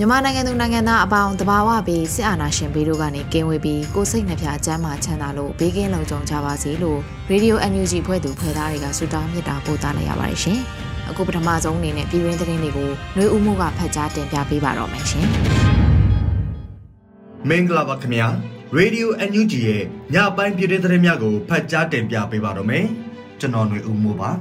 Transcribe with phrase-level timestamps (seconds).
[0.00, 10.58] မြန်မာနိုင်ငံသူနိုင်ငံသားအပေါင်းတဘာဝပြီးစစ်အာဏာရှင်ဘေးတို့ကနေကင်းဝေးပြီးကိုစိတ်နှဖျားကျမ်းမာချမ်းသာလို့ဘေးကင်းလုံခြုံကြပါစေလို့ Radio NUG ဖွဲ့သူဖွဲ့သားတွေကဆုတောင်းမေတ္တာပို့သလိုက်ရပါတယ်ရှင်။
[11.08, 15.26] အခုပထမဆုံးအနေနဲ့ပြည်တွင်းသတင်းတွေကိုနှွေဦးမှုကဖတ်ကြားတင်ပြပေးပါတော့မယ်ရှင်။
[17.48, 18.26] မင်္ဂလာပါခင်ဗျာ။
[18.78, 19.82] Radio NUG ရဲ့
[20.14, 22.84] ညပိုင်းပြည်တွင်းသတင်းများကိုဖတ်ကြားတင်ပြပေးပါတော့မယ်။
[23.40, 24.30] ကျွန်တော်နှွေဦးမှုပါ။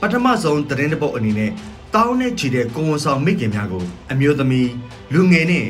[0.00, 1.52] ပထမဆုံးသတင်းတစ်ပုဒ်အနေနဲ့
[1.94, 4.70] တောင်းနဲ့ချီတဲ့ကိုဝန်ဆောင်မိခင်များကိုအမျိုးသမီး
[5.12, 5.66] လူငယ်နဲ့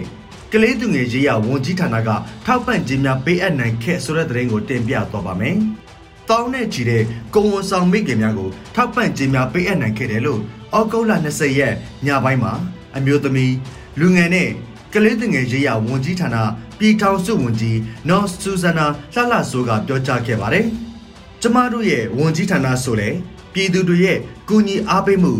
[0.52, 2.08] ကလေးသူငယ်ရေးရဝန်ကြီးဌာနက
[2.46, 5.56] ထောက်ပံ့ခြင်းများပေးအပ်နိုင်ခဲ့ဆိုတဲ့သတင်းကိုတင်ပြသွားပါမယ်။
[6.28, 7.02] တောင်းနဲ့ချီတဲ့
[7.34, 10.40] ကိုဝန်ဆောင်မိခင်များကိုထောက်ပံ့ခြင်းများပေးအပ်နိုင်ခဲ့တယ်လို့
[10.74, 11.74] အောက်တိုဘာ20ရက်
[12.06, 12.52] ညပိုင်းမှာ
[12.96, 13.54] အမျိုးသမီး
[14.00, 14.48] လူငယ်နဲ့
[14.94, 16.36] ကလေးသူငယ်ရေးရဝန်ကြီးဌာန
[16.78, 20.66] ပြည်ထောင်စုဝန်ကြီးနော်ဆူဇနာလှလှဆိုးကပြောကြားခဲ့ပါတယ်။
[21.40, 23.08] ကျမတို့ရဲ့ဝန်ကြီးဌာနဆိုလေ
[23.52, 25.32] ပြည်သူတွေရဲ့ကူညီအားပေးမှု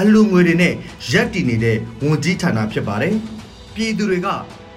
[0.00, 0.74] အလူငွေတွေနဲ့
[1.12, 3.14] ရက်တည်နေတဲ့ဝန်ကြီးဌာနဖြစ်ပါတယ်။
[3.74, 4.28] ပြည်သူတွေက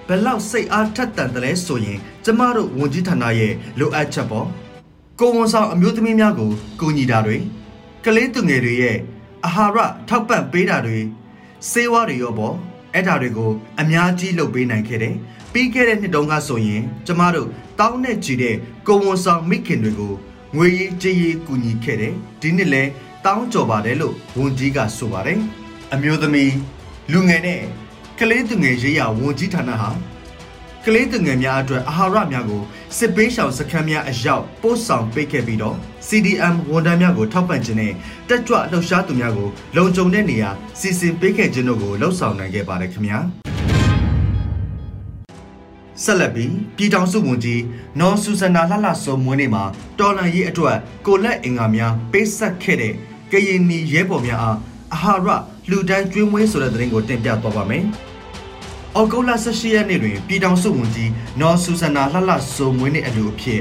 [0.08, 4.46] ဘလောက်စိတ်အားထက်သန်တယ်လဲဆိုရင်ကျမတို့ဝန်ကြီးဌာနရဲ့လိုအပ်ချက်ပေါ့။
[5.20, 6.50] ကိုဝန်ဆောင်အမျိုးသမီးများကို
[6.80, 7.36] ကူညီတာတွေ
[8.04, 8.96] ကလေးသူငယ်တွေရဲ့
[9.44, 10.98] အာဟာရထောက်ပံ့ပေးတာတွေ
[11.70, 12.54] စေဝါတွေရောပေါ့
[12.94, 13.50] အဲ့ဒါတွေကို
[13.80, 15.14] အများကြီးလုပ်ပေးနိုင်ခဲ့တယ်။
[15.52, 17.48] ပြီးခဲ့တဲ့နှစ်တုန်းကဆိုရင် ကျမတို့
[17.80, 18.56] တောင်းနဲ့ကြည့်တဲ့
[18.86, 20.14] ကိုဝန်ဆောင်မိခင်တွေကို
[20.56, 22.82] ငွေရေးကြေးရေးကူညီခဲ့တယ်။ဒီနှစ်လဲ
[23.26, 25.40] တောင်းကြော်ပါတယ်လို့ဝန်ကြီးကဆိုပါတယ်
[25.94, 26.54] အမျိုးသမီး
[27.12, 27.60] လူငယ်နဲ့
[28.18, 29.90] ကလေးသူငယ်ရေးရဝန်ကြီးဌာနဟာ
[30.84, 32.62] ကလေးသူငယ်များအတွက်အာဟာရများကို
[32.96, 35.76] စစ်ပေးရှောင်စခန်းများအရောက်ပို့ဆောင်ပေးခဲ့ပြီးတော့
[36.08, 37.92] CDM ဝန်ထမ်းများကိုထောက်ပံ့ခြင်းနဲ့
[38.28, 40.50] တက်ကြွလှုပ်ရှားသူများကိုလုံခြုံတဲ့နေရာ
[40.80, 43.18] စီစဉ်ပေးခဲ့ခြင်းတို့ကိုလှုပ်ဆောင်နိုင်ခဲ့ပါတယ်ခင်ဗျာ
[46.04, 47.62] ဆက်လက်ပြီးပြည်ထောင်စုဝန်ကြီး
[48.00, 49.64] နော်ဆူဇနာလှလှစုံမွေးနေ့မှာ
[49.98, 52.92] တော်လန်ရေးအတွက်ကိုလက်အင်္ဂါများပေးဆက်ခဲ့တဲ့
[53.32, 54.56] ကရင်နီရဲဘော်များအား
[54.94, 55.38] အာဟာရ
[55.70, 57.84] လူတန်းကျွေးမွေးဆိုတဲ့သတင်းကိုတင်ပြသွားပါမယ်။
[58.96, 63.60] အော်ဂုတ်လ18ရက်နေ့တွင်ပြည်ထောင်စုဝန်ကြီးနော်ဆူဆနာလှလှဆိုမွေးနေ့အလူအဖြစ်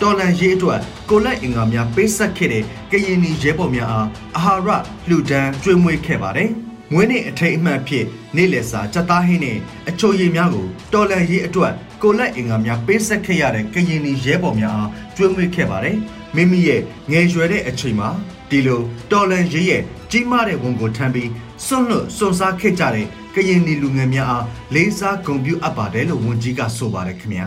[0.00, 0.80] တော်လန်ရေးအတွက်
[1.10, 6.50] ကိုလက်အင်္ဂါများပေးဆက်ခဲ့တဲ့ကရင်နီရဲဘော်များအားအာဟာရလူတန်းကျွေးမွေးခဲ့ပါတယ်။
[6.92, 8.06] မွေးနေ့အထိတ်အမှတ်ဖြစ်
[8.36, 9.58] နေ့လယ်စာစက်သားဟင်းနဲ့
[9.88, 15.96] အချိုရည်များကိုတော်လန်ရေးအတွက်ကိုလက်အင်္ဂါများပေးဆက်ခဲ့ရတဲ့ကရင်နီရဲဘော်များအားကျွေးမွေးခဲ့ပါတယ်။
[16.36, 16.80] မိမိရဲ့
[17.10, 18.08] ငယ်ရွယ်တဲ့အချိန်မှာ
[18.50, 18.80] ဒီလို
[19.10, 21.30] တော်လန်ရေးရဲ့ကြီးမားတဲ့ဝန်ကိုထမ်းပြီး
[21.66, 27.46] စွန့်လွတ်စွန့်စားခဲ့ကြတဲ့ကရင်နီလူငယ်များအားလေးစားဂုဏ်ပြုအပ်ပါတယ်လို့ဝန်ကြီးကဆိုပါတယ်ခင်ဗျာ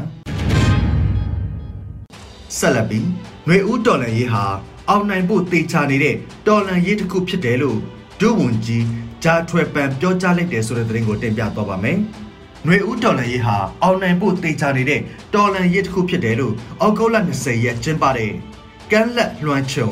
[2.58, 3.08] ဆက်လက်ပြီး
[3.46, 4.44] ຫນွေဦးတော်လန်ရေးဟာ
[4.90, 6.16] အောင်နိုင်ဖို့တေချာနေတဲ့
[6.48, 7.80] တော်လန်ရေးတစ်ခုဖြစ်တယ်လို့
[8.20, 8.86] ဒုဝန်ကြီး
[9.24, 12.00] ဂျာထွယ်ပန်ပြောကြားလိုက်တယ်ဆိုတဲ့သတင်းကိုတင်ပြသွားပါမယ်။
[12.66, 15.02] ຫນွေဦးတော်လန်ရေးဟာအောင်နိုင်ဖို့တေချာနေတဲ့
[15.34, 18.32] တော်လန်ရေးတစ်ခုဖြစ်တယ်လို့အောက်တိုဘာ20ရက်ကျင်းပတဲ့
[18.92, 19.90] ကမ်းလက်လွှမ်းချုံ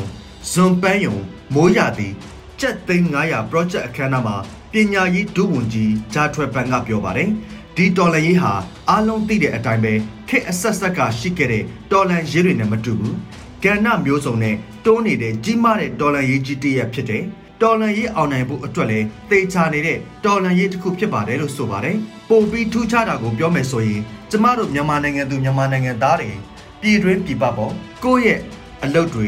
[0.51, 1.15] ဇွန်ပန်းယုံ
[1.53, 2.13] မိုးရသည်
[2.59, 4.35] ကျက်သိန်း900 project အခမ်းအနားမှာ
[4.71, 7.29] ပညာရေးဒုဝန်ကြီးဂျာထွယ်ပန်ကပြောပါတယ်
[7.75, 8.53] ဒီတော်လန်ရေးဟာ
[8.89, 9.93] အားလုံးသိတဲ့အတိုင်းပဲ
[10.29, 13.15] ခက်အဆက်ဆက်ကရှိခဲ့တဲ့တော်လန်ရေးတွေနဲ့မတူဘူး
[13.63, 14.55] ကဏ္ဍမျိုးစုံနဲ့
[14.85, 17.23] တွန်းနေတဲ့ကြီးမားတဲ့တော်လန်ရေးကြီးတည်းရဖြစ်တယ်
[17.61, 21.97] တော်လန်ရေးအောင်နိုင်ဖို့အတွက်လည်းတေချာနေတဲ့တော်လန်ရေးတစ်ခုဖြစ်ပါတယ်လို့ဆိုပါတယ်
[22.29, 26.31] ပိုပြီးထူးခြားတာကိုပြောမယ်ဆိုရင်ကျမတို့မြန်မာနိုင်ငံသူမြန်မာနိုင်ငံသားတွေ
[26.81, 27.73] ပြည်တွင်းပြည်ပပေါ့
[28.03, 28.39] ကိုယ့်ရဲ့
[28.83, 29.27] အလုပ်တွေ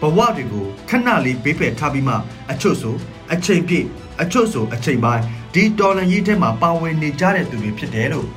[0.00, 2.14] ဘဝတွေကိုခဏလေးဘေးဖယ်ထားပြီးမှ
[2.50, 2.96] အချွတ်ဆို
[3.32, 3.86] အချိန်ပြည့်
[4.20, 5.22] အချွတ်ဆိုအချိန်ပိုင်း
[5.54, 8.28] ဒီတော်လန်ရေးထဲမှာပါဝင်နေကြတဲ့သူတွေဖြစ်တယ်လို့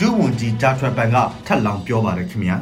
[0.00, 1.16] ဒုဝန်ကြီးဂျာထရပန်က
[1.46, 2.56] ထပ်လောင်းပြောပါတယ်ခင်ဗျာ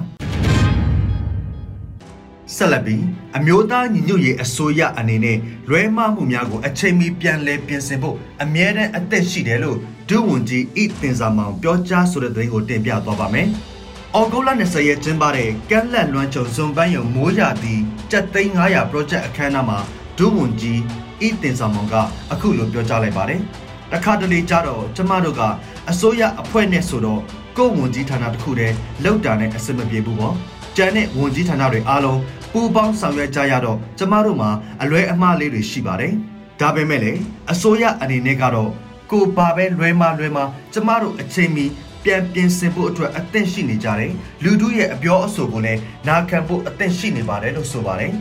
[2.56, 3.04] ဆက်လက်ပြီး
[3.36, 9.78] အမျိုးသားညီညွတ်ရေးအစိုးရအနေနဲ့လွဲမှားမှုများကိုအချိန်မီပြန်လည်ပြင်ဆင်ဖို့အမြဲတမ်းအသက်ရှိတယ်လို့
[10.08, 13.48] ဒုဝန်ကြီးဣတင်စာမောင်ပြောကြားဆိုတဲ့သတင်းကိုတင်ပြသွားပါမယ်။
[14.14, 17.74] အအော်ဂိုလာ20ရက်ကျင်းပတဲ့ကမ်းလက်လွမ်းချုံဇွန်ပန်းယုံမိုးရာသီ
[18.10, 19.78] ကျပ်သိန်း900 project အခမ်းအနားမှာ
[20.18, 20.80] ဒုဝန်ကြီး
[21.26, 21.94] ဤတင်ဆောင်မောင်က
[22.32, 23.40] အခုလိုပြောကြားလိုက်ပါတယ်။
[23.92, 25.42] တခါတလေကြတော့ကျမတို့က
[25.90, 27.20] အစိုးရအဖွဲ့နဲ့ဆိုတော့
[27.56, 28.74] ကိုဝန်ကြီးဌာနတစ်ခုတည်း
[29.04, 30.36] လောက်တာနဲ့အဆင်မပြေဘူးပေါ့။
[30.76, 32.20] ကျန်တဲ့ဝန်ကြီးဌာနတွေအားလုံး
[32.54, 34.50] ပူးပေါင်းဆောင်ရွက်ကြရတော့ကျမတို့မှာ
[34.82, 36.12] အလွဲအမှားလေးတွေရှိပါတယ်။
[36.60, 37.20] ဒါပေမဲ့လည်း
[37.52, 38.70] အစိုးရအနေနဲ့ကတော့
[39.10, 40.38] ကိုပါပဲလွဲမလွဲမ
[40.72, 41.64] ကျမတို့အချိန်မီ
[42.04, 44.12] ပြန်ပြင်ဆင်ဖို့အတွက်အသင့်ရှိနေကြတယ်
[44.44, 48.12] လူတို့ရဲ့အပြောအဆိုကိုလည်းနာခံဖို့အသင့်ရှိနေပါတယ်လို့ဆိုပါတယ်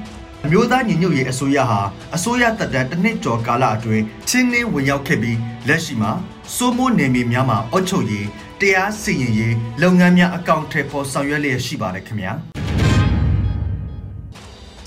[0.45, 1.81] အမျိုးသားညီညွတ်ရေးအစိုးရဟာ
[2.15, 5.37] အစိုးရတပ်တန်းတစ်နှစ်ကျော်ကာလအတွင်းချင်းနှင်းဝင်ရောက်ခဲ့ပြီး
[5.67, 6.11] လက်ရှိမှာ
[6.55, 8.27] စိုးမိုးနယ်မြေများမှာအုပ်ချုပ်ရေး
[8.61, 12.62] တရားစီရင်ရေးလုပ်ငန်းများအကောင့်ထဲပေါ်ဆောင်ရွက်လျက်ရှိပါတယ်ခင်ဗျာ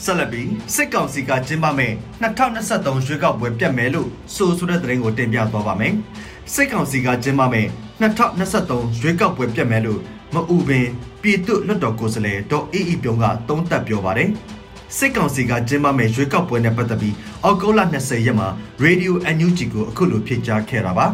[0.06, 1.92] ဆက်လက်ပြီးစစ်ကောင်စီကကျင်းပမဲ့
[2.22, 5.94] 2023ရွေးကောက်ပွဲပြတ်မယ်လို့ဆိုဆိုတဲ့သတင်းကိုတင်ပြသွားပါမယ်
[6.54, 7.66] စစ်ကောင်စီကကျင်းပမဲ့
[8.00, 10.00] 2023ရွေးကောက်ပွဲပြတ်မယ်လို့
[10.34, 10.86] မအူပင်
[11.22, 14.30] ပြည်သူ့လွှတ်တော်ကိုယ်စားလှယ်ဒေါ်အေးအေးပြုံးကသုံးသပ်ပြောပါတယ်
[14.96, 17.14] စစ်ကောင်စီကကျင်းပမဲ့ရွေးကောက်ပွဲနဲ့ပတ်သက်ပြီး
[17.44, 18.48] အောက်တိုဘာ20ရက်မှာ
[18.84, 21.06] Radio NUG ကိုအခုလိုဖြေကြားခဲ့တာပါ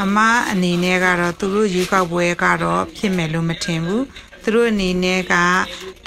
[0.00, 0.16] အမ
[0.50, 4.02] အနေနဲ့ကတော့သူတို့ရွေးကောက်ပွဲကတော့ဖြစ်မယ်လို့မထင်ဘူး
[4.42, 5.34] သူတို့အနေနဲ့က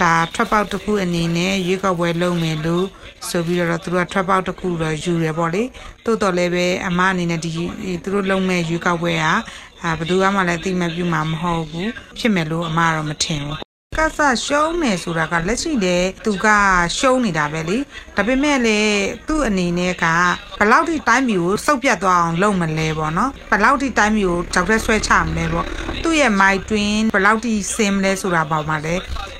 [0.01, 2.85] ဒါထွက်ပေါက်တစ်ခုအနေနဲ့ရွေးကောက်ပွဲလုပ်မယ်လို့
[3.29, 5.63] ဆိုပြီးတော့သူတို့ကထွက်ပေါက်တစ်ခုတော့ယူရပေါ့လေ
[6.05, 7.51] တိုးတော်လည်းပဲအမအနေနဲ့ဒီ
[8.03, 9.25] သူတို့လုပ်မဲ့ရွေးကောက်ပွဲက
[9.83, 16.47] အာဘယ်သူမှလည်းသိမပြူမှာမဟုတ်ဘူးဖြစ်မယ်လို့အမကတော့မထင်ဘူး ကဆရှုံးနေဆိုတာကလက်ရှိလေသူက
[16.97, 17.77] ရှုံးနေတာပဲလေ
[18.15, 18.79] ဒါပေမဲ့လေ
[19.27, 20.05] သူ့အနေနဲ့က
[20.59, 25.65] ဘယ်လောက်ထိတိုင်းမျိုးကိုစုပ်ပြတ်သွားအောင်လုပ်မလဲပေါ့နော်ဘယ်လောက်ထိတိုင်းမျိုးကိုကြောက်တဲ့ဆွဲချမလဲပေါ့
[26.03, 28.95] သူ့ရဲ့ my twin ဘယ်လောက်ထိစင်မလဲဆိုတာပေါ့မှာလေ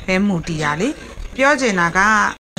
[0.07, 0.89] ပဲမူတည်ရလေ
[1.35, 1.99] ပြောချင်တာက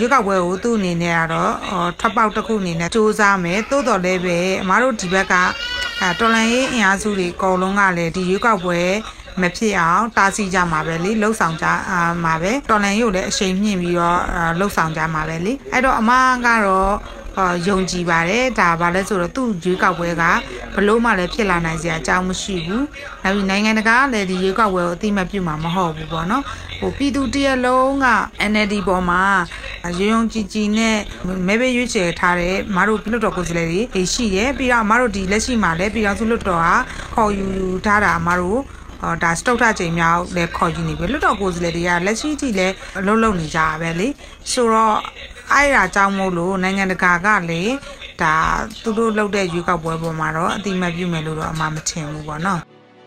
[0.01, 1.53] ရွေးကောက်ပွဲကိုသူ့အနေနဲ့ကတော့
[2.01, 5.35] ထွက်ပေါက်တစ်ခုအနေနဲ့စူးစမ်းမယ်တိုးတော်လည်းပဲအမားတို့ဒီဘက်က
[6.21, 8.81] တော်လန်ရေးအင်အားစုတွေအကုန်လုံးကလည်းဒီရွေးကောက်ပွဲ
[9.43, 11.67] မဖြစ်အောင်တားဆီးကြမှာပဲလေလှုပ်ဆောင်ကြ
[12.25, 14.21] မှာပဲတော်လန်ရုပ်လည်းအချိန်မြင့်ပြီးတော့
[14.59, 16.11] လှုပ်ဆောင်ကြမှာပဲလေအဲ့တော့အမ
[16.47, 16.95] ကတော့
[17.69, 20.23] ယုံကြည်ပါတယ်ဒါဘာလဲဆိုတော့သူ့ရွေးကောက်ပွဲက
[20.75, 22.87] ဘလို့မှလည်းဖြစ်လာနိုင်စရာအကြောင်းမရှိဘူး
[23.23, 26.43] နောက်ပြီးနိုင်ငံတကာကလည်းဒီရွေးကောက်ပွဲကိုအသိမှတ်ပြုမှာမဟုတ်ဘူးပေါ့နော်
[26.81, 28.07] ဟိုပြည်သူတရလုံးက
[28.51, 29.23] NLD ပေါ်မှာ
[29.99, 30.97] ရုံရုံကြည်ကြည်နဲ့
[31.47, 36.75] မဲပေးရွေးချယ်ထားတဲ့မတို့ပြည်တော်ကိုယ်စားလှယ်တွေရှိတယ်ပြီးတော့မတို့ဒီလက်ရှိမှာလည်းပြည်တော်စုလွတ်တော်ဟာ
[37.15, 37.47] ခေါ်ယူ
[37.85, 38.86] ထားတာမတို့ဟော
[39.23, 44.09] ဒါစတုတ်ထချိန်မြောက်လည်းခေါ်ကြည့်နေပြီလွတ်တော်ကိုယ်စားလှယ်တွေကလက်ရှိထိလည်းအလုပ်လုပ်နေကြတာပဲလေ
[44.53, 44.97] ဆိုတော့
[45.53, 47.75] အဲ့ဒါကြောင့်မို့လို့နိုင်ငံတကာကလည်း
[48.23, 48.35] ဒါ
[48.83, 52.61] သူတို့လုပ်တဲ့ရွေးကောက်ပွဲပေါ်မှာတော့အတိမတ်ပြုမယ်လို့တော့အမှမထင်ဘူးပေါ့နော်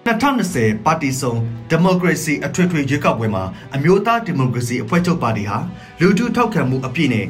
[0.07, 1.33] 2020ပါတီစုံ
[1.69, 3.43] ဒီမိုကရေစီအထွေထွေရွေးကောက်ပွဲမှာ
[3.75, 5.57] အမျိုးသားဒီမိုကရေစီအဖွဲ့ချုပ်ပါတီဟာ
[5.99, 7.25] လူထုထောက်ခံမှုအပြည့်နဲ့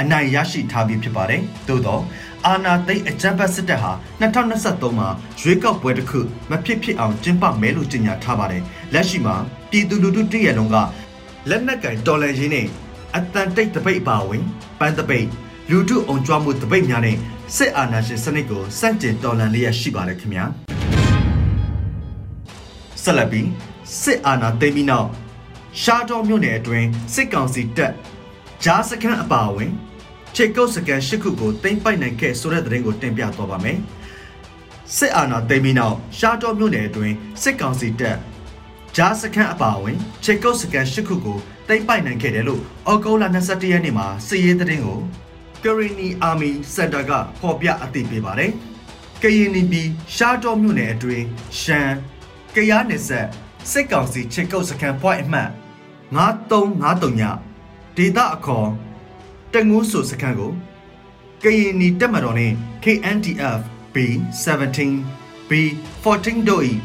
[0.00, 1.98] အနိုင်ရရှိထားပြီးဖြစ်ပါတယ်။သို့သော
[2.46, 5.08] အာနာသိအကြံပတ်စစ်တပ်ဟာ2023မှာ
[5.40, 8.62] ရွေးကောက်ပွဲတစ်ခုမဖြစ်ဖြစ်အောင်ကျင်းပမယ်လို့ကြေညာထားပါတယ်။
[8.94, 9.36] လက်ရှိမှာ
[9.70, 10.76] ပြည်သူလူထုတရက်လုံးက
[11.48, 12.66] လက်နက်ကင်တော်လှန်ရေးနဲ့
[13.16, 14.44] အတန်တိတ်တပိတ်အပါဝင်
[14.78, 15.26] ပန်းတပိတ်
[15.70, 17.16] လူထုအုံကြွမှုတပိတ်များနဲ့
[17.56, 20.44] စစ်အာဏာရှင်စနစ်ကိုစန့်ကျင်တော်လှန်လျက်ရှိပါတယ်ခင်ဗျာ
[23.02, 23.48] ဆက်လက်ပြီး
[24.02, 25.08] စစ်အာဏာသိမ်းပြီးနောက်
[25.82, 27.92] ရှားတော်မြို့နယ်အတွင်းစစ်ကောင်စီတပ်
[28.64, 29.72] ဂျားစခန်းအပါအဝင်
[30.36, 33.78] ခြေကုပ်စကန်၈ခုကိုတင်ပိုက်နိုင်ခဲ့ဆိုတဲ့သတင်းကိုတင်ပြသွားပါမယ်
[34.96, 38.16] စစ်အာဏာသိမ်းပြီးနောက်ရှားတော်မြို့နယ်အတွင်းစစ်ကောင်စီတပ်
[38.96, 41.38] ဂျားစခန်းအပါအဝင်ခြေကုပ်စကန်၈ခုကို
[41.68, 45.00] တိမ့်ပိုက်နိုင်ခဲ့တယ်လို့အော်ဂိုလာ21ရက်နေ့မှာစစ်ရေးသတင်းကို
[45.62, 48.52] Karini Army Center ကဖော်ပြအသိပေးပါတယ်။
[49.22, 51.24] ကရင်နီပြည်ရှားတော်မြို့နယ်အတွင်း
[51.60, 51.94] ရှမ်း
[52.54, 53.26] ကရားနယ်ဆက်
[53.70, 55.50] စစ်ကောင်စီချစ်ကုတ်စခန်း point အမှတ်
[56.16, 57.22] 9353ည
[57.96, 58.68] ဒေတာအခေါ်
[59.54, 60.52] တငူးဆိုစခန်းကို
[61.42, 62.52] ကရင်နီတက်မတော်နဲ့
[62.84, 63.60] KNDF
[63.94, 64.78] B17
[65.48, 66.62] B14 တို့၏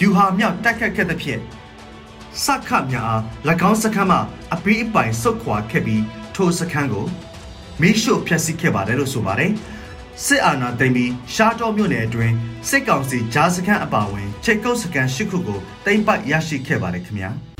[0.00, 1.40] ယူဟာမြောက်တက်ခတ်ခဲ့သဖြင့်
[2.44, 3.20] စခများအား၎
[3.70, 4.18] င်းစခန်းမှ
[4.54, 6.02] အပီးအပိုင်ဆုတ်ခွာခဲ့ပြီး
[6.34, 7.06] ထိုစခန်းကို
[7.80, 9.52] မိရှုဖျက်ဆီးခဲ့ပါတယ်လို့ဆိုပါတယ်
[10.24, 12.34] စစ်အာဏာသိမ်းပြီးရှားတော်မြို့နယ်အတွင်း
[12.68, 17.51] စစ်ကောင်စီဂျားစခန်းအပါအဝင်ချိတ်ကုတ်စခန်း၈ခုကိုသိမ်းပိုက်ရရှိခဲ့ပါတယ်ခင်ဗျာ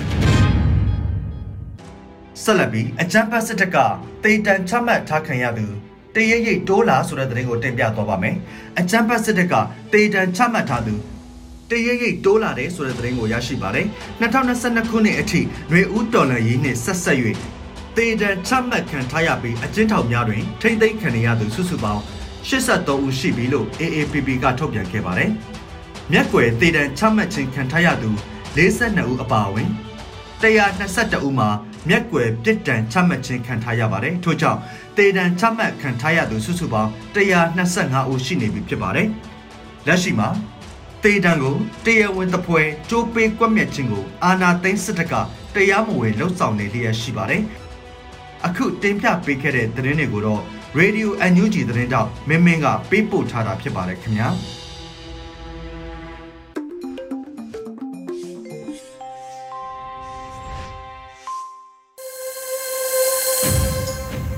[2.44, 3.76] ဆက်လက်ပြီးအကြမ်းဖက်စစ်တပ်က
[4.24, 5.66] တေတံချမှတ်ထားခံရသူ
[6.14, 8.36] တရရိပ်တိုးလာဆိုတဲ့သတင်းကိုတင်ပြသွားပါမယ်
[8.78, 9.54] အကြမ်းဖက်စစ်တပ်က
[9.92, 10.94] တေတံချမှတ်ထားသူ
[11.70, 13.86] တရရိပ်တိုးလာတယ်ဆိုတဲ့သတင်းကိုရရှိပါတယ်
[14.20, 17.18] 2022ခုနှစ်အထိຫນွေဦးတော်လန်ရေးနှင့်ဆက်ဆက်၍
[17.96, 22.02] တေတံချမှတ်ခံထားရပြီးအကျဉ်းထောင်များတွင်ထိမ့်သိမ်းခံရသူစုစုပေါင်း
[22.48, 25.30] 83ဦးရှိပြီလို့ AAPP ကထုတ်ပြန်ခဲ့ပါတယ်
[26.12, 28.10] မြက်ွယ်တေတံချမှတ်ခြင်းခံထားရသူ
[28.56, 29.70] 42ဦးအပါအဝင်
[30.42, 31.48] 122ဦးမှာ
[31.88, 34.60] မြက်ွယ်ပြစ်ဒဏ်ချမှတ်ခြင်းခံထားရပါတယ်ထို့ကြောင့်
[34.96, 39.08] တေတံချမှတ်ခံထားရသူစုစုပေါင်း125ဦးရှိနေပြီဖြစ်ပါတယ်
[39.86, 40.28] လက်ရှိမှာ
[41.02, 45.14] တေတံကိုတရားဝင်တပွဲကြိုးပေးကွက်မြက်ခြင်းကိုအာနာသိန်းစစ်တပ်က
[45.54, 47.42] တရားမဝင်လှုပ်ဆောင်နေလျက်ရှိပါတယ်။
[48.46, 50.42] အခုတင်ပြပေးခဲ့တဲ့သတင်းတွေကိုတော့
[50.78, 54.28] Radio NUG သတင်းတောက်မင်းမင်းကပေးပို့ထားတာဖြစ်ပါတယ်ခင်ဗျာ။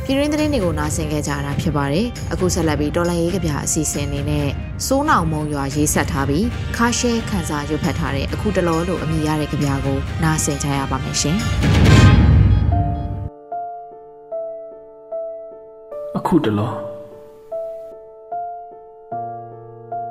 [0.07, 4.47] ပြည်ရင်းသတင်းတွေကိုနားဆင်ကြကြတာဖြစ်ပါတယ်။အခုဆက်လက်ပြီးတော်လန်ရေးကဗျာအစီအစဉ်အနေနဲ့
[4.87, 6.47] စိုးနောင်မုံရွာရေးဆက်ထားပြီး
[6.77, 11.37] ခါရှဲခန်းစာရွတ်ဖတ်ထားတဲ့အခုတလောလို့အမည်ရတဲ့ကဗျာကိုနားဆင်ကြရပါမယ်ရှင်။
[16.17, 16.73] အခုတလော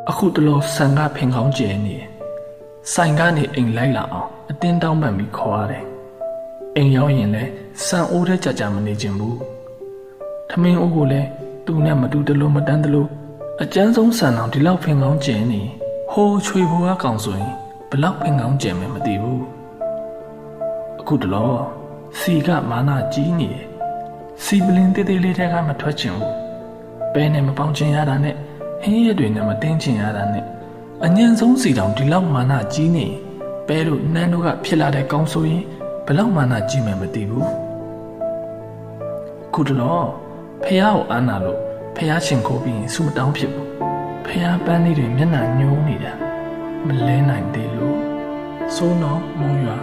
[0.10, 1.96] အခုတလောဆန်ကဖင်ကောင်းကျဲနေ
[2.94, 5.84] ဆိုင်ကနေအိမ်လိုက်လာအောင်အတင်းတောင်းပန်ပြီးခေါ်ရတယ်။
[6.76, 7.52] အိမ်ရောက်ရင်လည်း
[7.86, 9.38] ဆန်အိုးတဲ့ကြကြမနေခြင်းဘူး။
[10.50, 11.28] ထမင်းအိုးကိုလည်း
[11.66, 13.10] သူနဲ့မတူတလို့မတန်းတလို့
[13.62, 15.62] အကျန်းဆုံးဆန်အောင်ဒီလောက်ဖင်ကောင်းကျင်နေ
[16.12, 17.54] ဟိုးချွေဘွားကောင်ဆိုရင်
[17.90, 19.44] ဘလောက်ဖင်ကောင်းကျင်မယ်မသိဘူး
[21.00, 21.54] အခုတလော
[22.20, 23.66] စီကမာနာကြီးနေတယ်
[24.44, 26.36] စီပလင်တေးသေးလေးတဲကမထွက်ချင်ဘူး
[27.14, 28.36] ပဲနဲ့မပေါင်းချင်ရတာနဲ့
[28.82, 30.46] ဟင်းရက်တွေနဲ့မတင်းချင်ရတာနဲ့
[31.06, 33.08] အညံဆုံးစီတောင်ဒီလောက်မာနာကြီးနေ
[33.68, 35.64] ပဲတို့နန်းတို့ကဖြစ်လာတဲ့ကောင်းဆိုရင်
[36.06, 37.50] ဘလောက်မာနာကြီးမယ်မသိဘူး
[39.54, 40.02] ခုတလော
[40.67, 41.60] ဖះကိုအားနာလို့
[41.96, 43.70] ဖះရှင်ခိုးပြီးရင်စူမတောင်းဖြစ်ဘူး
[44.25, 46.13] ဖះပန်းလေးတွေမျက်နှာညှိုးနေတာ
[46.88, 48.00] မလဲနိုင်သေးလို့
[48.75, 49.77] စိုးတော့မုံရွာ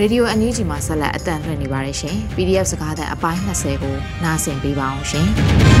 [0.00, 5.73] ရေဒီယိုအန်ယူဂျီမှာဆက်လက်အတန်လွှင့်နေပါတယ်ရှင် PDF စကားသံအပိုင်း20ကိုနားဆင်ပေးပါအောင်ရှင်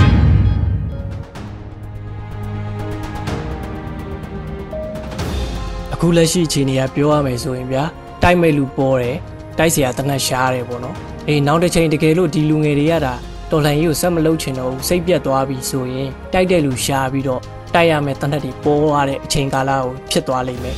[6.03, 7.83] အခုလက်ရှိအခြေအနေကပြောရမယ်ဆိုရင်ဗျာ
[8.23, 9.17] တိုက်မဲ့လူပေါ်တယ်
[9.57, 10.95] တိုက်เสียတနက်ရှားတယ်ပေါ့နော်
[11.27, 13.13] အေးနောက်တစ်ချိန်တကယ်လို့ဒီလူငယ်တွေကဒါ
[13.51, 17.41] တော်လှန်ရေးကိုဆက်မလုပ်ချင်တော့ဘူးစိတ်ပြတ်သွားပြီဆိုရင်တိုက်တဲ့လူရှားပြီးတော့
[17.75, 20.77] တိုက်ရမယ်တနက်တွေပေါ်သွားတဲ့အချိန်ကာလကိုဖြစ်သွားလိမ့်မယ်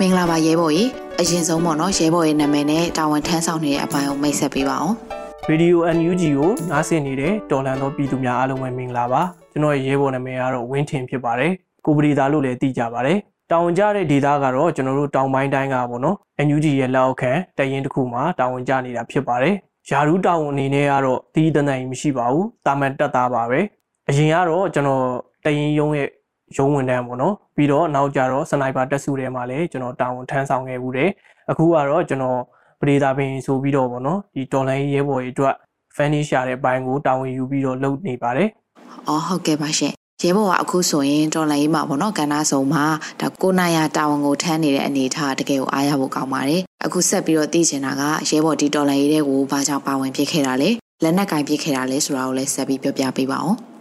[0.00, 0.88] မင်္ဂလာပါရဲဘော်ကြီး
[1.20, 4.94] အရင်ဆုံးပေါ့နော်ရဲဘော်ရဲ့နာမည်နဲ့တာဝန်ထမ်းဆောင်နေတဲ့အပိုင်းကိုမိတ်ဆက်ပေးပါအောင်
[5.48, 9.22] ရေဒီယို NUG ကိုနားဆင်နေတဲ့တော်လန်သောပြည်သူများအားလုံးပဲမင်္ဂလာပါ
[9.55, 11.51] ကျွန်တော်ရဲ့ရဲဘော်နာမည်ကတော့ဝင်းထင်ဖြစ်ပါတယ်
[11.85, 13.17] ကိုပရီသားလို့လည်းသိကြပါတယ်
[13.51, 19.55] တောင်ကြတဲ့ဒေသကတော့ကျွန်တော်တို့တောင်ပိုင်းတိုင်းကပေါ့နော် NUG ရဲ့လက်အောက်ခံတရင်တစ်ခုမှာတာဝန်ကျနေတာဖြစ်ပါတယ်
[19.89, 23.59] ယာရူးတာဝန်အနေနဲ့ကတော့တီးတနိုင်မရှိပါဘူးတာမန်တက်သားပါပဲ
[24.09, 25.05] အရင်ကတော့ကျွန်တော်
[25.45, 26.09] တရင်ရုံးရဲ့
[26.57, 31.09] ရုံးဝန်ထမ်းပေါ့နော်ပြီးတော့နောက်ကြတော့စနိုက်ပါတက်စုထဲမှာလည်းကျွန်တော်တာဝန်ထမ်းဆောင်ခဲ့မှုတယ်
[31.49, 32.39] အခုကတော့ကျွန်တော်
[32.79, 35.55] ပရိသတ်ပင်ဆိုပြီးတော့ပေါ့နော်ဒီတော်လိုင်းရဲဘော်တွေအတွက်
[35.95, 38.49] ဖန်နီရှာတဲ့ဘိုင်းကိုတာဝန်ယူပြီးတော့လုပ်နေပါတယ်။
[39.07, 42.85] အော်ဟုတ်ကဲ့ပါရှင်။ရဲဘော်ကအခုဆိုရင်တော်လိုင်းမှာပေါ့နော်ကဏ္ဍဆောင်မှာ
[43.21, 50.69] ဒါကိုနာယာတာဝန်ကိုထမ်းနေတဲ့အနေအထားတကယ်ကိုအားရဖို့ကောင်းပါတယ်။အခုဆက်ပြီးတော့သိချင်တာကရဲဘော်ဒီတော်လိုင်းရေးတဲ့ကိုဘာကြောင့်ပါဝင်ဖြစ်ခဲ့တာလဲ။
[51.03, 53.59] လက်နက်ကင်ဖြစ်ခဲ့တာလဲဆိုတာကိုလည်းဆက်ပြီးပြောပြပေးပါအောင်။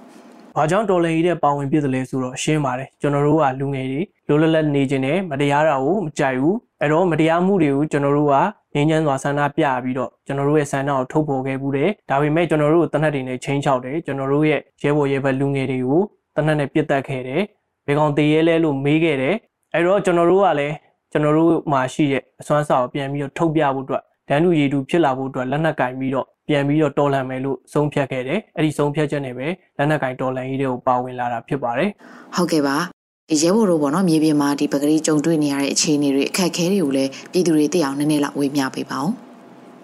[0.56, 8.34] ဘာကြောင့်တော်လန်ကြီးတဲ့ပါဝင်ပြစ်တယ်လဲဆိုတော့ရှင်းပါတယ်ကျွန်တော်တို့ကလူငယ်တွေလိုလလတ်နေခြင်းနဲ့မတရားတာကိုမကြိုက်ဘူးအဲ့တော့မတရားမှုတွေကိုကျွန်တော်တို့က
[8.74, 16.02] ငင်းချမ်းစွာဆန္ဒပြပြီးတော့ကျွန်တော်တို့ရဲ့ဆန္ဒကိုထုတ်ဖော်ခဲ့မှုတယ်ဒါပေမဲ့ကျွန်တော်တို့တနက်တွေနဲ့ချင်းချောက်တယ်ကျွန်တော်တို့ရဲ့ရဲဘော်ရဲဘက်လူငယ်တွေကို
[16.36, 17.42] တနက်နဲ့ပြစ်တက်ခဲ့တယ်
[17.86, 19.34] ဘေကောင်တေးရဲလဲလို့မေးခဲ့တယ်
[19.72, 20.74] အဲ့တော့ကျွန်တော်တို့ကလည်း
[21.12, 29.46] ကျွန်တော်တို့မှာရှိတဲ့အစွမ်းစာကိုပြန်ပြီးတော့ထုတ်ပြဖို့အတွက်ဒန်းတူရည်တူဖြစ်လာဖို့အတွက်လက်နက်ကင်ပြီးတော့ ပြန်ပြီးတော့တော်လန်မယ်လို့ဆုံးဖြတ်ခဲ့တယ်အဲ့ဒီဆုံးဖြတ်ချက်နဲ့ပဲ
[29.76, 31.90] လက်နက်ကင်တော်လန်ကြီးတွေကိုပါဝင်လာတာဖြစ်ပါတယ်
[32.36, 32.76] ဟုတ်ကဲ့ပါ
[33.30, 39.10] ဒီရဲဘော်တို့ပေါ့နော်မြေပြင်မှာဒီပဂရီကြုံတွေ့နေရတဲ့အခြေအနေတွေအခက်အခဲတွေကိုလည်းပြည်သူတွေသိအောင်နည်းနည်းလောက်ဝေမျှပေးပါဦး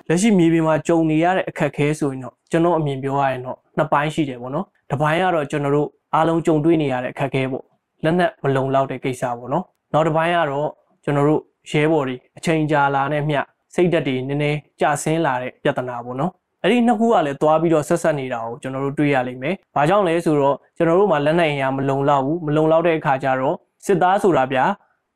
[0.08, 7.64] လက်ရှိမြေပြင်မှာကြုံနေရတဲ့အခက်အခဲဆိုရင်တော့ကျွန်တော်အမြင်ပြောရရင်တော့နှစ်ပိုင်းရှိတယ်ပေါ့နော်တစ်ပိုင်းကတော့ကျွန်တော်တို့အားလုံးကြုံတွေ့နေရတဲ့အခက်အခဲပေါ့
[8.04, 10.68] လက်နက်မလုံလောက်တဲ့ကိစ္စပေါ့နော်နောက်တစ်ပိုင်းကတော့
[11.04, 11.40] ကျွန်တော်တို့
[11.70, 13.40] ရဲဘော်တွေအချိန်ကြာလာတဲ့မျှ
[13.74, 24.64] စိတ်ဓာတ်တွေနည်းနည်းကျဆင်းလာတဲ့ပြဿနာပေါ့နော် အဲ့ဒီနှစ်ခုကလည်းသွားပြီးတော့ဆက်ဆက်နေတာကိုကျွန်တော်တို့တွေ့ရလိမ့်မယ်။ဘာကြောင့်လဲဆိုတော့ကျွန်တော်တို့မှာလက်နက်အင်အားမလုံလောက်ဘူး။မလုံလောက်တဲ့အခါကျတော့စစ်သားဆိုတာဗျာ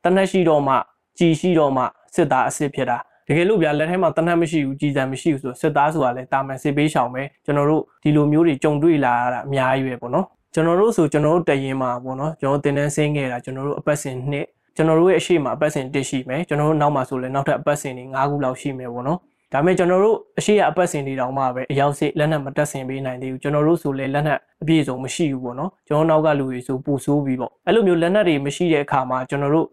[0.04, 0.74] တနက်ရှိတော့မှ
[1.18, 1.82] ကြည်ရှိတော့မှ
[2.14, 2.98] စစ်သားအစ်စ်ဖြစ်တာ။
[3.28, 14.46] တကယ်လို့ဗျာလက်ထဲမှာတနက်မရှိဘူးကြည်စံမရှိဘူးဆိုစစ်သားဆိုတာလည်းတာမန်စစ်ပေးရှောင်ပဲကျွန်တော်တို့ဒီလိုမျိုးတွေကြုံတွေ့လာရတာအများကြီးပဲပေါ့နော်။ကျွန်တော်တို့ဆိုကျွန်တော်တို့တရင်မှာပေါ့နော်ကျွန်တော်တင်တန်းဆင်းခဲ့တာကျွန်တော်တို့အပတ်စဉ်နှစ်
[14.76, 19.18] ကျွန်တော်တို့ရဲ့အရှိမအပတ်စဉ်တစ်ရှိမယ်ကျွန်တော်တို့နောက်မှာဆိုလည်းနောက်ထပ်အပတ်စဉ်တွေ၅ခုလောက်ရှိမယ်ပေါ့နော်
[19.53, 29.67] ဒါပေမဲ့ကျွန်တော်တို့အရှိရအပတ်စဉ်တွေတောင်မှပဲအရောက်စိလက်နက်မတက်ဆင်ပေးနိုင်သေးဘူးကျွန်တော်တို့ဆိုလည်းလက်နက်အပြည့်စုံမရှိဘူးပေါ့နော်ကျွန်တော်နောက်ကလူတွေဆိုပူဆိုးပြီးပေါ့အဲ့လိုမျိုးလက်နက်တွေမရှိတဲ့အခါမှာကျွန်တော်တို့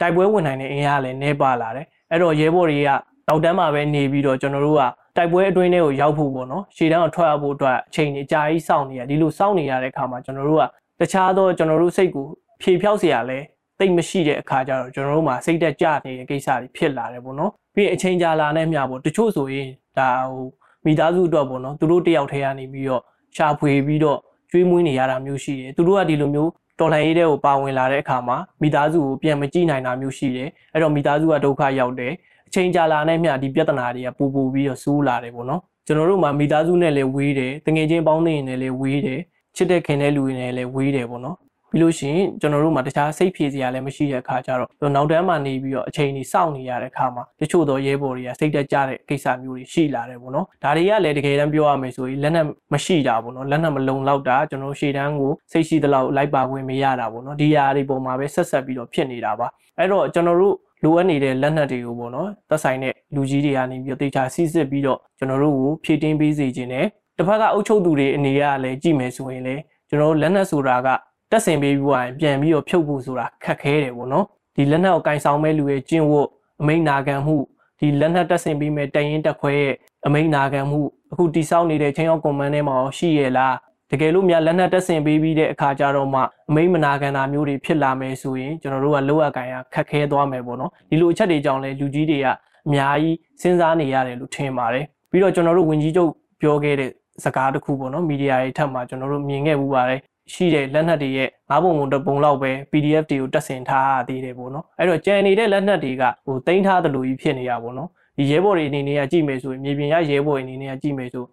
[0.00, 2.90] တိုက်ပွဲဝင်နိုင်တဲ့အင်အားလည်းနှဲပါလာတယ်အဲ့တော့ရဲဘော်တွေက
[3.28, 4.82] တောက်တန်းမှာပဲနေပြီးတော့ကျွန်တော်တို့က
[5.16, 10.60] တိုက်ပွဲအတွင်းထဲကိုရောက်ဖို့ပေါ့နော်ရှေ့တန်းကိုထွက်ရဖို့အတွက်အချိန်ကြီးအကြာကြီးစောင့်နေရဒီလိုစောင့်နေရတဲ့အခါမှာကျွန်တော်တို့
[10.98, 12.26] က တခြားသောကျွန်တော်တို့စိတ်ကို
[12.62, 13.38] ဖြေဖြောက်เสียရလဲ
[13.79, 20.45] တိတ်မရှိတဲ့အခါကျတော့ကျွန်တော်တို့မှာစိတ်သက်ကြနေတဲ့ကိစ္စတွေဖြစ်လာတယ်ပေါ့နော်ပြီးအချိန်ကြာလာတဲ့မြပေါ့တချို့ဆိုရင်ဒါဟို
[20.85, 23.01] မိသားစုအတွက်ပေါ့နော်သူတို့တယောက်တည်းကနေပြီးတော့
[23.35, 24.19] ရှာဖွေပြီးတော့
[24.51, 32.13] ကျွေးမွေးနေရတာမျိုးရှိတယ်သူတို့ကဒီလိုမျိုးတော်လှန်ရေးတဲ့ကိုပါဝင်လာတဲ့အခါမှာမိသားစုကိုပြန်မကြည့်နိုင်တာမျိုးရှိတယ်အဲ့တော့မိသားစုကဒုက္ခရောက်တယ်
[32.47, 39.19] အချိန်ကြာလာတဲ့မြဒီပြဿနာတွေကပူပူပြီးတော့ဆိုးလာတယ်ပေါ့နော်ကျွန်တော်တို့မှာမိသားစုနဲ့လည်းဝေးတယ်တငယ်ချင်းပေါင်းနေရင်လည်းဝေးတယ်
[39.55, 41.37] ချစ်တဲ့ခင်တဲ့လူတွေနဲ့လည်းဝေးတယ်ပေါ့နော်
[41.75, 66.85] ပြီးလို့ရှိရင်ကျွန်တော်တို့မှာတခြားစိတ်ဖြေစရာလည်းမရှိတဲ့အခါကျတော့နောက်တန်းမှာနေပြီးတော့အချိန်ကြီးစောင့်နေရတဲ့အခါမှာတချို့သောရဲဘော်တွေကစိတ်တက်ကြတဲ့ကိစ္စမျိုးတွေရှိလာတယ်ပေါ့နော်ဒါတွေကလည်းတကယ်တမ်းပြောရမယ်ဆိုရင်လက်နက်မရှိတာပေါ့နော်လက်နက်မလုံလောက်တာကျွန်တော်ရှေ့တန်းကိုစိတ်ရှိသလောက်လိုက်ပါခွင့်မရတာပေါ့နော်ဒီຢာတွေပုံမှာပဲဆက်ဆက်ပြီးတော့ဖြစ်နေတာပါအဲ့တော့ကျွန်တော်တို့လိုအပ်နေတဲ့လက်နက်တွေကိုပေါ့နော်သက်ဆိုင်တဲ့လူကြီးတွေကနေပြီးတော့တေချာစီးစစ်ပြီးတော့ကျွန်တော်တို့ကိုဖြည့်တင်းပေးစေခြင်းနဲ့
[67.17, 70.89] တစ်ဖက်ကအုပ်ချုပ်သူတွေအနေနဲ့ကလည်းကြည့်မယ်ဆိုရင်လည်းကျွန်တော်တို့လက်နက်ဆိုတာက
[71.35, 74.25] တက်ဆင်ပေးပြီးရင်ပြန်ပြီးတော့ဖြုတ်ဖို့ဆိုတာခက်ခဲတယ်ပေါ့နော်
[74.55, 76.27] ဒီလက်နက်ကိုကင်ဆောင်မဲ့လူရဲ့ကျင့်ဝတ်
[76.61, 77.37] အမိန့်နာခံမှု
[77.79, 79.73] ဒီလက်နက်တက်ဆင်ပေးမဲ့တရင်တက်ခွဲရဲ့
[80.05, 80.79] အမိန့်နာခံမှု
[81.11, 83.55] အခုတိစောက်နေတဲ့ချင်းရောက်ကွန်မန်းထဲမှာရှိရလား
[83.91, 92.27] တကယ်လို့များလက်နက်တက်ဆင်ပေးပြီးတဲ့အခါကျတော့မှအမိန့်မနာခံတာမျိုးတွေဖြစ်လာမယ်ဆိုရင်ကျွန်တော်တို့ကလောအကန်ရခက်ခဲသွားမယ်ပေါ့နော်ဒီလိုအချက်တွေကြောင့်လဲလူကြီးတွေက
[92.67, 96.09] အများကြီးစဉ်းစားနေရတယ်လို့ထင်ပါတယ်ပြီးတော့ကျွန်တော်တို့ဝင်ကြီးချုပ်
[96.41, 96.91] ပြောခဲ့တဲ့
[97.23, 99.99] စကားတစ်ခုပေါ့နော်မီဒီယာတွေထက်မှာကျွန်တော်တို့မြင်ခဲ့မှုပါတယ်
[100.33, 111.25] ရှိတဲ့လက်နက်တွေရဲ့ငါးပုံပုံတစ်ပုံလောက်ပဲ PDF တွေကိုတက်ဆင်ထားရသေးတယ်ပေါ့နော်အဲ့တော့ကြံနေတဲ့လက်နက်တွေကဟိုတင်ထားသလိုကြီးဖြစ်နေရပါပေါ့နော်ဒီရဲဘော်တွေအနေနဲ့ကကြည့်မယ်ဆိုရင်မြေပြင်ရရဲဘော်တွေအနေနဲ့ကကြည့်မယ်ဆို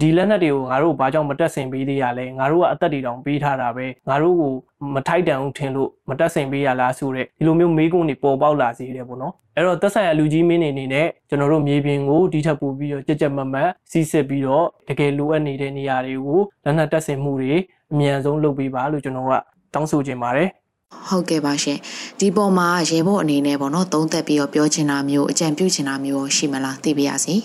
[0.00, 4.52] ဒီလက်နက်တွေကိုငါတို့ဘာကြောင့်မတက်ဆင်ပေးသေးရလဲငါတို့ကအသက်တွေတောင်ပေးထားတာပဲငါတို့ကို
[4.94, 17.54] မထိုက်တန်ဘူးထင်လို့မတက်ဆင်ပေးရလားဆိုတဲ့ဒီလိုမျိုးမေးခွန်းတွေပေါ်ပေါက်လာစေတယ်ပေါ့နော်အဲ့တော့သက်ဆိုင်ရာလူကြီးမင်းတွေအနေနဲ့ကျွန်တော်တို့မြေပြင်ကိုဒီထက်ပိုပြီးတော့ကြက်ကြက်မတ်မတ်စီးစစ်ပြီးတော့တကယ်လိုအပ်နေတဲ့နေရာတွေကိုလက်နက်တက်ဆင်မှုတွေ
[17.91, 19.31] အမြန်ဆုံးလုပ်ပေးပါလို့ကျွန်တော်က
[19.73, 20.49] တောင်းဆိုချင်ပါတယ်
[21.09, 21.77] ဟုတ်ကဲ့ပါရှင်
[22.19, 27.35] ဒီပေါ်မှာရေဘော့အနေနဲ့ပေါ့နော်သုံးသက်ပြီးတော့ပြောချင်တာမျိုးအကြံပြုချင်တာမျိုးရှိမလားသိပါရစေ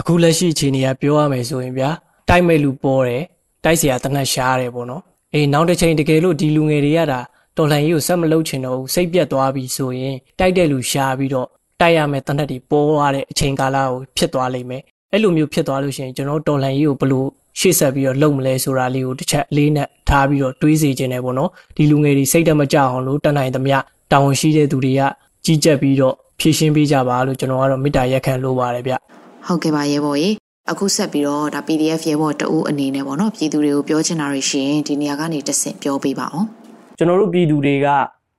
[0.00, 1.90] အခုလက်ရှိအခြေအနေကပြောရမယ်ဆိုရင်ဗျာ
[2.28, 3.24] တိုက်မဲ့လူပေါ်တယ်
[3.64, 5.02] တိုက်เสียတနက်ရှားတယ်ပေါ့နော်
[5.34, 7.20] အေးနောက်တစ်ချိန်တကယ်လို့ဒီလူငယ်တွေကဒါ
[7.56, 11.48] တော်လှန်ရေးကိုဆက်မလုပ်ချင်တော့ဘူးစိတ်ပြတ်သွားပြီဆိုရင်တိုက်တဲ့လူရှားပြီးတော့
[11.80, 17.28] တိုက်ရမယ်တနက်တွေပေါ်သွားတဲ့အချိန်ကာလကိုဖြစ်သွားလိမ့်မယ်အဲ့လိုမျိုးဖြစ်သွားလို့ရှိရင်ကျွန်တော်တော်လှန်ရေးကိုဘလို့
[17.59, 23.77] ရှေ့ဆက်ပြီးတော့လုပ်မလဲဆိုတာလေးကိုတစ်ချက်လေးနဲ့ထားပြီးတော့တွေးစီခြင်းနဲ့ပေါ့နော်ဒီလူငယ်တွေစိတ်တမကြအောင်လို့တတ်နိုင်သမျှ
[24.11, 25.01] တာဝန်ရှိတဲ့သူတွေက
[25.45, 28.93] ကြီးကြပ်ပြီးတော့ဖြည့်ရှင်းပေးကြပါလို့ကျွန်တော်ကတော့မေတ္တာရက်ခံလိုပါတယ်ဗျ
[29.47, 30.29] ဟုတ်ကဲ့ပါရေဘော်ရေ
[30.71, 36.47] အခုဆက်ပြီးတော့ဒါ PDF ရဲဘော်တအူးအနေနဲ့ပေါ့နော်ပြည်သူတွေကိုပြောချင်တာတွေရှိရင်ဒီနေရာကနေတဆင့်ပြောပေးပါအောင်
[36.97, 37.87] ကျွန်တော်တို့ပြည်သူတွေက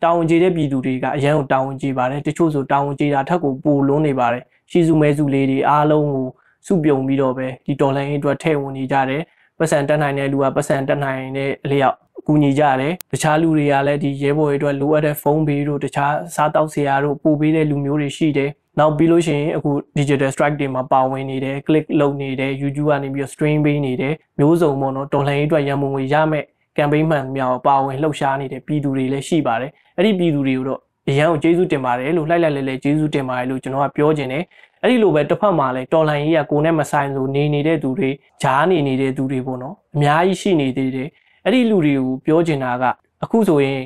[0.03, 6.27] တာဝန်ကျေတဲ့ပြည်သူတွေကအရန်ကိုတာဝန်ကျေပါတယ်တချို့ဆိုတာဝန်ကျေတာထက်ကိုပိုလွန်းနေပါတယ်ရှီစုမဲစုလေးတွေအားလုံးကို
[6.67, 9.23] စုပြုံပြီးတော့ပဲဒီတော်လိုင်းအတွက်ထည့်ဝင်နေကြတယ်
[9.59, 11.97] ပတ်စံတက်နိုင်တဲ့လူကပတ်စံတက်နိုင်တဲ့အလျောက်
[12.27, 26.45] ကူညီကြတယ်တခြားလူတွေကလည်းဒီရဲဘော်တွေအတွက်လိုအပ်တဲ့ဖုန်းဘေးတို့တခြားစားတောက်စရာတို့ပို့ပေးတဲ့လူမျိုးတွေရှိတယ်နောက်ပြီးလို့ရှိရင်အခု digital strike တွေမှာပါဝင်နေတယ် click လုပ်နေတယ် YouTube ကနေပြီးတော့ stream ပေးနေတယ်မျိုးစုံပေါ့နော်တော်လှန်ရေးအတွက်ရန်ပုံငွေရမယ်
[26.77, 34.45] campaign မှန်မြောက်ပါဝင်လှုပ်ရှားနေတဲ့ပြည်သူတွေလည်းရှိပါတယ်အဲ့ဒီပြည်သူတွေကိုတော့အရန်ကိုကျေးဇူးတင်ပါတယ်လို့လှိုက်လိုက်လဲလဲကျေးဇူးတင်ပါတယ်လို့ကျွန်တော်ကပြောခြင်းတယ်
[34.83, 38.11] အဲ့ဒီလိုပဲတစ်ဖက်မှာလဲတော်လှန်ရေးကကိုနဲ့မဆိုင်လို့နေနေတဲ့သူတွေ
[38.43, 41.09] ဂျားနေနေတဲ့သူတွေပေါ့နော်အများကြီးရှိနေသေးတယ်
[41.45, 42.85] အဲ့ဒီလူတွေကိုပြောချင်တာက
[43.23, 43.81] အခုဆိုရင်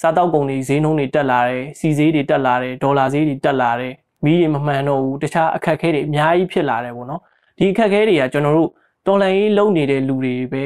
[0.00, 7.20] စားတောက်ကုန်တွေဈေးနှုန်းတွေတက်လာတယ်စီဈေးတွေတက်လာတယ်ဒေါ်လာဈေးတွေတက်လာတယ်မီးတွေမမှန်တော့ဘူးတခြားအခက်အခဲတွေအများကြီးဖြစ်လာတယ်ပေါ့နော်
[7.58, 8.70] ဒီအခက်အခဲတွေကကျွန်တော်တို့
[9.06, 10.62] တော်လှန်ရေးလုပ်နေတဲ့လူတွေပဲ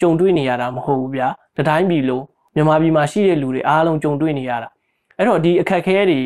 [0.00, 4.68] ကြုံတွေ့နေရတာမဟုတ်ဘူးဗျာတတိုင်းပြည်လို့မြန်မာပြည်မှာရှိတဲ့လူတွေအားလုံးကြုံတွေ့နေရတာ
[5.16, 6.20] အဲ့တော့ဒီအခက်အခဲတွေ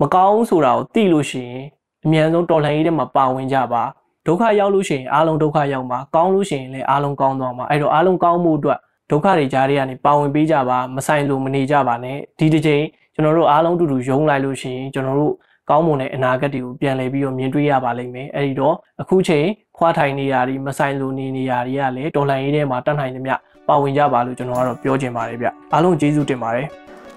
[0.00, 1.64] မကောင်းဆိုတာကိုသိလို့ရှိရင်
[2.04, 3.82] အမြန်ဆုံးတော်လှန်ရေးထဲမှာပါဝင်ကြပါ
[4.26, 8.78] ဒုက္ခရောက်လို့ရှိရင်အားလုံးဒုက္ခရောက်မှာကောင်းလို့ရှိရင်လည်းအားလုံးကောင်းသွားမှာအဲ့တော့အားလုံးကောင်းမှုအတွက်
[9.10, 15.34] ဒုက္ခတွေကြားတွေကနေပါဝင်ပေးကြပါမဆိုင်လို့မနေကြပါနဲ့ဒီတစ်ချိန်ကျွန်တော်တို့အားလုံးတူတူယုံလိုက်လို့ရှိရင်ကျွန်တော်တို့
[15.70, 19.46] ကောင်းမွန်တဲ့အနာဂတ်တွေကိုပြန်လည်ပြီးတော့မြင်တွေ့ရပါလိမ့်မယ်အဲ့ဒီတော့အခုချိန်
[19.78, 23.34] ခွာထိုင်နေရာဒီမဆိုင်လိုနေနေရာတွေကလည်းတော်လှန်ရေးထဲမှာတတ်နိုင်သမျှ
[23.68, 26.66] ပါဝင်ကြပါလို့ကျွန်တော်ကတော့ပြောချင်ပါတယ်ဗျအားလုံးကျေးဇူးတင်ပါတယ်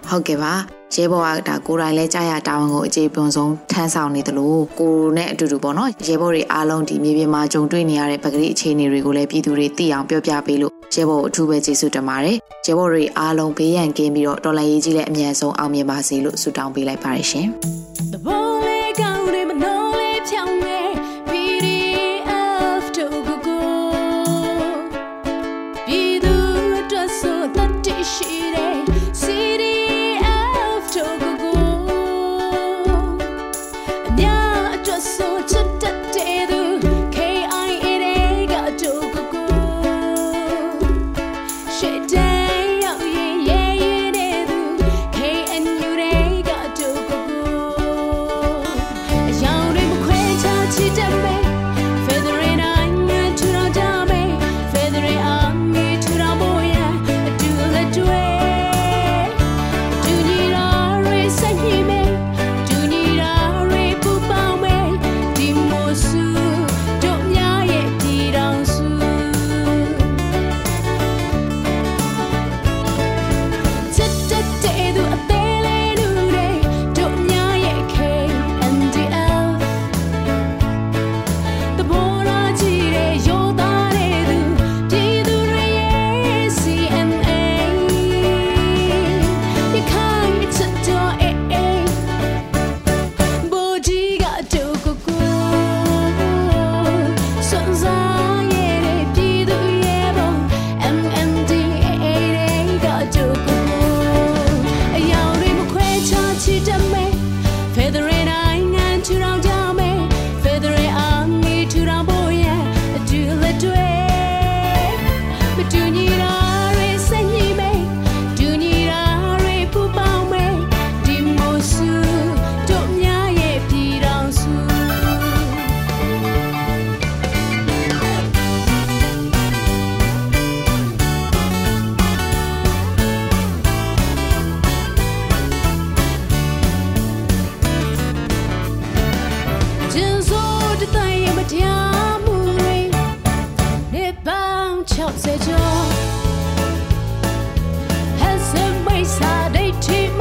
[0.08, 18.47] ဟုတ်ကဲ့ပါ ရဲဘော်ကဒါကိုယ်တိုင်လဲကြာရတာဝန်ကိုအခြေပွန်ဆုံးထမ်းဆောင်နေသလိုကိုနဲ့အတူတူပေါ့နော်ရဲဘော်တွေအားလုံးဒီမြေပြင်မှာကြုံတွေ့နေရတဲ့ပကတိအခြေအနေတွေကိုလည်းပြည်သူတွေသိအောင်ပြောပြပေးလို့ရဲဘော်အထူးပဲကျေးဇူးတင်ပါတယ်ရဲဘော်တွေအားလုံးဘေးရန်ကင်းပြီးတော့တော်လှန်ရေးကြီးလည်းအမြန်ဆုံးအောင်မြင်ပါစေလို့ဆုတောင်းပေးလိုက်ပါတယ်ရှင်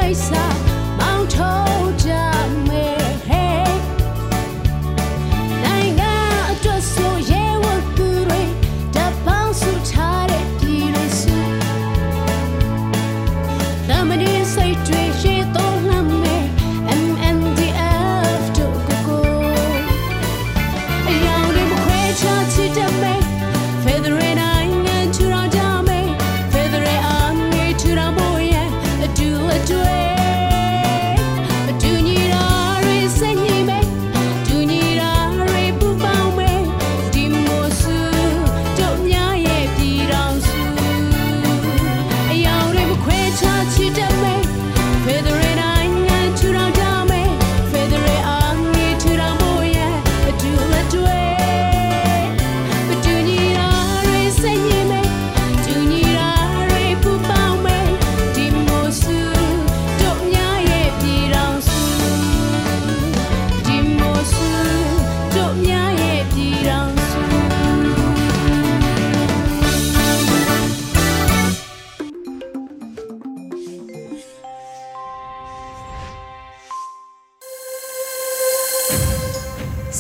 [0.06, 0.75] deixar.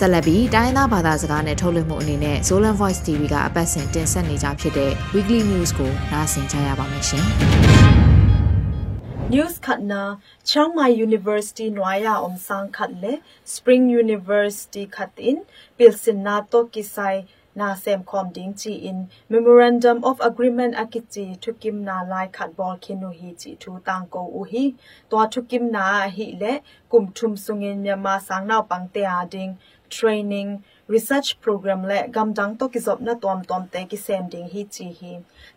[0.06, 7.24] ဆက်လက်ပြီးတိုင်းသားဘာသာစကားနဲ့ထုတ်လွှင့်မှုအနေနဲ့ Zolan Voice TV ကအပတ်စဉ်တင်ဆက်နေကြဖြစ်တဲ့ Weekly News ကိုနားဆင်ကြရပါမယ်ရှင်။
[9.32, 10.02] News Khatna
[10.48, 13.12] Chiang Mai University Nwaya Om Sang Khat le
[13.54, 15.36] Spring University Khatin
[15.76, 17.16] Pilsin na to kisai
[17.56, 22.76] na sem khom ding chi in memorandum of agreement akichi thukim na lai khat bol
[22.84, 24.64] khinu hi chi thu tang ko u hi
[25.10, 25.84] to thukim na
[26.16, 26.52] hi le
[26.90, 29.52] kum thum sungin myama sang naw pang te a ding
[29.90, 34.48] training research program le gamdang to ki zop na tom tom te ki sem ding
[34.54, 35.12] hi chi hi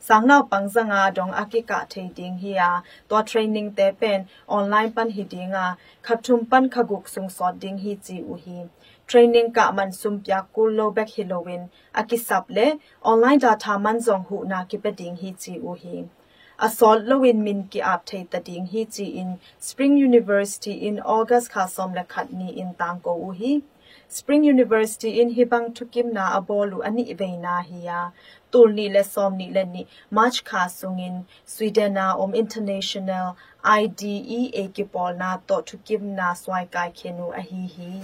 [0.08, 2.70] sangna pangzanga dong akika thei ding hi a
[3.10, 5.66] to training te pen online pan hi dinga
[6.04, 8.60] khathum pan khaguk sung sot ding hi chi u hi
[9.08, 11.70] training ka man sum pya kul lo back halloween
[12.04, 12.68] akisap le
[13.14, 16.06] online data man zong hu na ki pe ding hi chi u hi
[16.68, 19.36] asol lowin min ki ap thei ta ding hi chi in
[19.68, 23.52] spring university in august kha som le khat ni in tang ko u hi
[24.12, 28.12] Spring University in Hibang Tukim na abolu ani veina hiya
[28.52, 35.14] tulni le somni le ni March kha sungin Sweden na om international IDEA ki pol
[35.14, 38.02] na to Tukim na swai kai khenu a hi hi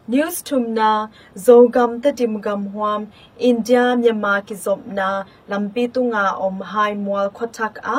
[0.09, 3.07] news tumna zogam ta timgam huam
[3.39, 5.11] india myanmar ki zopna
[5.53, 7.99] lampi tunga om hai mwal khotak a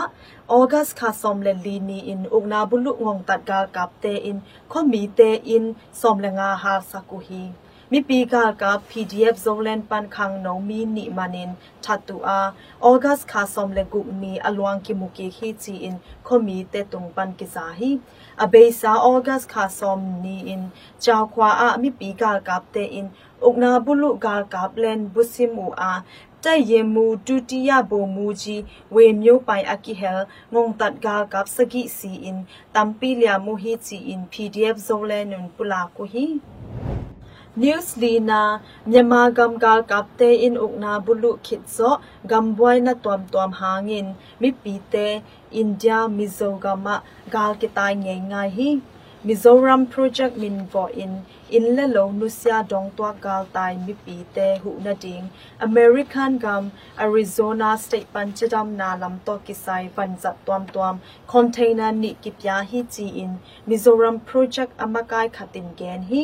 [0.57, 4.41] august kha som le lini in ugna bulu ngong tat gal kap te in
[4.73, 5.69] khomi te in
[6.01, 7.43] som le nga ha sakuhi
[7.91, 11.55] mi pi gal ka pdf zolen pan khang no mi ni manin
[11.87, 12.39] thatu a
[12.91, 15.95] august kha som le gu mi alwang ki muki hi chi in
[16.27, 17.91] khomi te tung pan ki sa hi
[18.37, 20.63] abesa august kha som ni in
[21.03, 23.07] chaw khwa a mi pi gal kap te in
[23.47, 25.93] ugna bulu gal kap len busim u a
[26.45, 28.63] တိုက်ရင်မူဒုတိယဘုံမူကြီး
[28.95, 30.13] ဝေမျိုးပိုင်အကိဟဲ
[30.53, 32.39] ငုံတတ်ဂါကပ်စကိစီအင်
[32.75, 36.25] တမ်ပီလျာမူဟီချီအင် PDF ဇိုလဲနွန်ပူလာကိုဟီ
[37.55, 41.89] news lina myama gam gal kapte in ukna bulu khitzo
[42.25, 44.07] gam boy na tom tom hangin
[44.39, 45.21] mi pi te
[45.61, 46.95] india mizogama
[47.35, 48.69] gal kitai ngai ngai hi
[49.23, 51.13] mizoram project min vo in
[51.57, 55.27] in le lo nusia dong twa gal tai mi pi te hu na ding
[55.67, 56.71] american gam
[57.05, 61.03] arizona state panchadam na lam to kisai van zat twam twam
[61.35, 63.37] container ni kipya hi chi in
[63.67, 66.23] mizoram project amakai khatin gen hi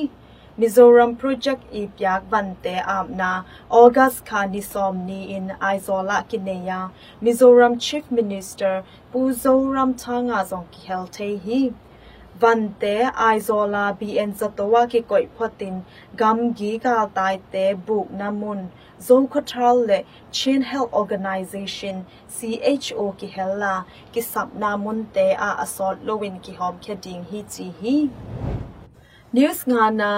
[0.60, 3.46] Mizoram project i pyak vante amna
[3.82, 6.92] August khani somni in Aizola kineya
[7.22, 11.60] Mizoram chief minister Puzoram thanga zong ki helte hi
[12.42, 15.82] vante Aizola BN zatowa ki koi photin
[16.18, 18.68] gam gi ka tai te buk namun
[19.00, 26.42] Zokotal le Chin Health Organization CHO ki hella ki sap namun te a asol lowin
[26.42, 27.96] ki hom kheding hi chi hi
[29.37, 30.13] News ngana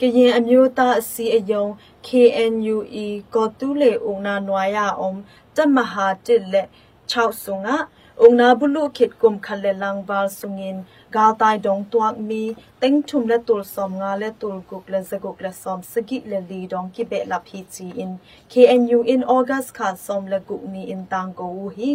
[0.00, 1.70] ကရင်အမျိုးသားအစည်းအရုံး
[2.06, 5.18] KNUE ကောတူလေဦးနာနွာရအောင်
[5.56, 6.68] တမဟာတစ်လက်
[7.10, 7.76] 6ဆုငါ
[8.20, 10.76] องนาบุลุขิดกุมคันเลลังบาลสุงิน
[11.14, 12.42] กาตายดงตวกมี
[12.78, 18.10] เต็งทุมและตุลสอมงาและตุลกุกและสกุกและสอมสกิและลีดองกิเบลับฮีจีอิน
[18.52, 21.92] KNU in August ขาสอมและกุกนีอินตังโกอูฮี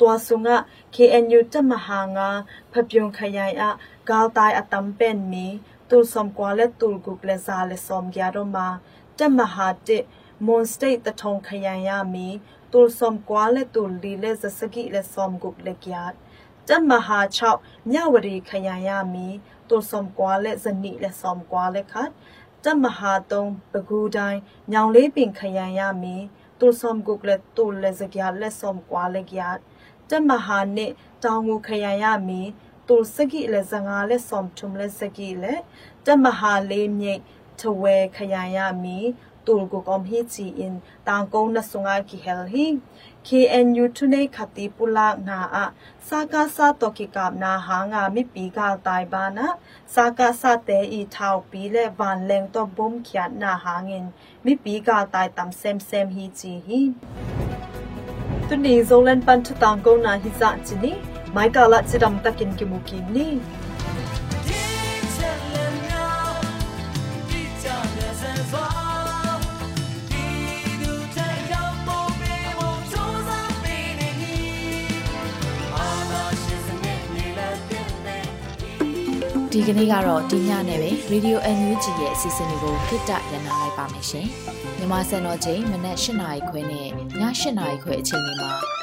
[0.00, 0.56] ตัวสุงะ
[0.94, 2.30] KNU จะมหางา
[2.72, 3.70] พบยงขยายอะ
[4.08, 5.46] กาตายอตัมเป็นมี
[5.95, 8.67] တူဆ ோம் ကွာလက်တူဂုကလစာလက်ဆ ோம் ရတော့မှာ
[9.17, 10.03] တက်မဟာတက်
[10.45, 12.27] မွန်စတိတ်တထုံခရန်ရမီ
[12.73, 16.11] တူဆ ோம் ကွာလက်တူလီလက်စစကိလက်ဆ ோம் ဂုကလက်ရတ်
[16.67, 17.19] တက်မဟာ
[17.55, 19.27] 6မြဝရီခရန်ရမီ
[19.69, 22.09] တူဆ ோம் ကွာလက်ဇနိလက်ဆ ோம் ကွာလက်ခတ်
[22.63, 24.39] တက်မဟာ3ဘဂူတိုင်း
[24.71, 26.15] ညောင်လေးပင်ခရန်ရမီ
[26.59, 29.57] တူဆ ோம் ဂုကလက်တူလက်စကရလက်ဆ ோம் ကွာလက်ရတ်
[30.09, 30.91] တက်မဟာနဲ့
[31.23, 32.41] တောင်ကိုခရန်ရမီ
[32.88, 35.60] တူစကိလက်စငါလက်ဆ ோம் ထုံလက်စကိလက်
[36.06, 37.22] တမဟာလေးမြိတ်
[37.60, 37.84] ทเว
[38.18, 38.98] ขยายามี
[39.46, 40.74] ตูลกุกอมฮีจีอิน
[41.08, 42.66] ต่างกงนสุงากิเฮลฮี
[43.26, 45.66] KNU ทุเนขติปุลากนาอะ
[46.08, 49.48] สากาซาตอกิกาบนาหางามิปีกาตายบานะ
[49.94, 54.04] สากาซาเตอีทาวปีและวานแรงตอบมเขียนนาหางิน
[54.44, 56.80] มิปีกาตายตำเซมเซมฮีจีฮี
[58.48, 60.92] ตุนีโซเลนปันทุตางกงนาฮิซาจินี
[61.35, 63.27] မိုက်ကလာစစ်တမ်တကင်ကီမူကီနီ
[79.55, 84.27] ဒီကနေ့ကတော့ဒီညနဲ့ပဲ Radio NUG ရဲ့အစီအစဉ်လေးကိုခਿੱတရနာလိုက်ပါမယ်ရှင်။
[84.77, 87.21] မြန်မာစံတော်ချိန်မနက်၈နာရီခွဲနဲ့ည၈
[87.57, 88.82] နာရီခွဲအချိန်တွေမှာ